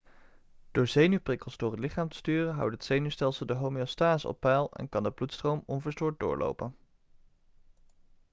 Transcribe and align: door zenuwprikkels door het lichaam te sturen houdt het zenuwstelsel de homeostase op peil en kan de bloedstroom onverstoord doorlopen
door 0.71 0.87
zenuwprikkels 0.87 1.57
door 1.57 1.71
het 1.71 1.79
lichaam 1.79 2.09
te 2.09 2.15
sturen 2.17 2.53
houdt 2.53 2.73
het 2.73 2.83
zenuwstelsel 2.83 3.45
de 3.45 3.53
homeostase 3.53 4.27
op 4.27 4.39
peil 4.39 4.71
en 4.73 4.89
kan 4.89 5.03
de 5.03 5.11
bloedstroom 5.11 5.63
onverstoord 5.65 6.19
doorlopen 6.19 6.75